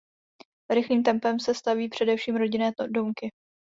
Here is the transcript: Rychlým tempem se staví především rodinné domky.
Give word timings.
Rychlým 0.71 1.03
tempem 1.03 1.39
se 1.39 1.53
staví 1.55 1.89
především 1.89 2.35
rodinné 2.35 2.71
domky. 2.91 3.29